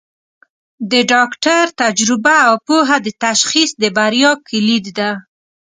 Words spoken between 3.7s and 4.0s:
د